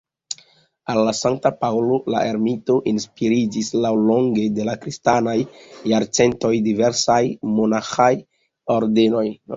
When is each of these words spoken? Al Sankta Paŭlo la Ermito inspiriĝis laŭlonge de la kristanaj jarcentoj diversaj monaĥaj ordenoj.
Al 0.93 1.09
Sankta 1.17 1.51
Paŭlo 1.65 1.97
la 2.13 2.23
Ermito 2.29 2.77
inspiriĝis 2.93 3.69
laŭlonge 3.83 4.47
de 4.57 4.65
la 4.71 4.75
kristanaj 4.87 5.37
jarcentoj 5.93 6.53
diversaj 6.71 7.23
monaĥaj 7.59 8.13
ordenoj. 8.79 9.27